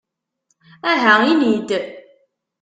Aha 0.91 1.13
ini-d! 1.31 1.69